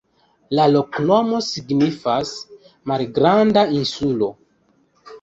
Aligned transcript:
La 0.59 0.63
loknomo 0.75 1.41
signifas: 1.49 2.33
malgranda 2.95 3.71
insulo. 3.81 4.35